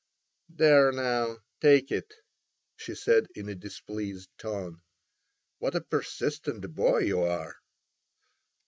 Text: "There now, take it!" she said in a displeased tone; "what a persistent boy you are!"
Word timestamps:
"There 0.49 0.91
now, 0.91 1.37
take 1.59 1.91
it!" 1.91 2.11
she 2.75 2.95
said 2.95 3.27
in 3.35 3.47
a 3.47 3.53
displeased 3.53 4.29
tone; 4.39 4.81
"what 5.59 5.75
a 5.75 5.81
persistent 5.81 6.73
boy 6.73 7.01
you 7.01 7.21
are!" 7.21 7.57